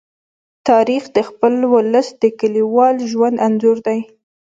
تاریخ 0.67 1.03
د 1.15 1.17
خپل 1.29 1.53
ولس 1.73 2.07
د 2.21 2.23
کلیوال 2.39 2.95
ژوند 3.11 3.35
انځور 3.47 3.77
دی. 3.87 3.99